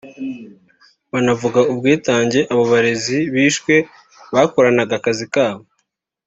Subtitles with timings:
[1.11, 3.73] banavuga ubwitange abo barezi bishwe
[4.33, 5.63] bakoranaga akazi kabo